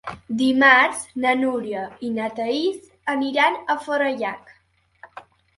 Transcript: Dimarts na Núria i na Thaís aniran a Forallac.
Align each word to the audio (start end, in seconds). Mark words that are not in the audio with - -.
Dimarts 0.37 1.03
na 1.25 1.33
Núria 1.41 1.83
i 2.09 2.11
na 2.15 2.29
Thaís 2.39 2.81
aniran 3.17 3.61
a 3.75 3.77
Forallac. 3.85 4.53